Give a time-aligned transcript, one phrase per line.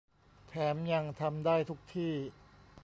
[0.49, 2.13] แถมยังทำได้ทุกที่